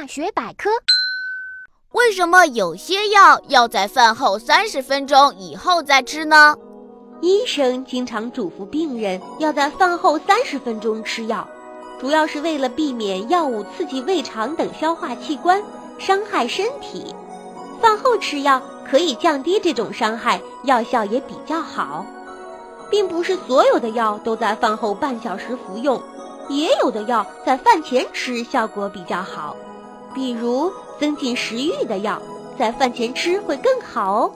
[0.00, 0.70] 大学百科：
[1.90, 6.54] 为什么有些药要在饭后三十分钟以后再吃呢？
[7.20, 11.48] 医生经常嘱咐病人要在饭后三十分钟吃药，
[11.98, 15.60] 主要是为了避免药物刺激胃肠等消化器官，
[15.98, 17.12] 伤害身体。
[17.80, 22.06] 饭后吃药可以降低这种伤害，药效也比较好。
[22.88, 26.00] 并不是所有的药都在饭后半小时服用，
[26.48, 29.56] 也有的药在饭前吃效果比较好。
[30.18, 32.20] 比如增进食欲的药，
[32.58, 34.32] 在饭前吃会更好哦。